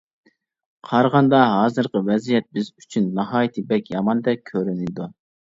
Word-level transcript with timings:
قارىغاندا 0.91 1.41
ھازىرقى 1.51 2.01
ۋەزىيەت 2.07 2.47
بىز 2.59 2.73
ئۈچۈن 2.81 3.11
ناھايىتى 3.21 3.65
بەك 3.75 3.95
ياماندەك 3.99 4.45
كۆرۈنىدۇ. 4.51 5.11